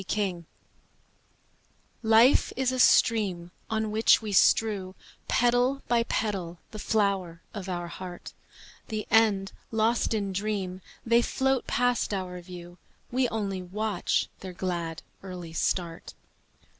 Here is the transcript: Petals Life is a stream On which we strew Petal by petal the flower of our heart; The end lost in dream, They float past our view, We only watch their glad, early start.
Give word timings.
Petals 0.07 0.45
Life 2.01 2.51
is 2.55 2.71
a 2.71 2.79
stream 2.79 3.51
On 3.69 3.91
which 3.91 4.19
we 4.19 4.31
strew 4.33 4.95
Petal 5.27 5.83
by 5.87 6.01
petal 6.01 6.57
the 6.71 6.79
flower 6.79 7.39
of 7.53 7.69
our 7.69 7.87
heart; 7.87 8.33
The 8.87 9.05
end 9.11 9.51
lost 9.69 10.15
in 10.15 10.33
dream, 10.33 10.81
They 11.05 11.21
float 11.21 11.67
past 11.67 12.15
our 12.15 12.41
view, 12.41 12.79
We 13.11 13.29
only 13.29 13.61
watch 13.61 14.27
their 14.39 14.53
glad, 14.53 15.03
early 15.21 15.53
start. 15.53 16.15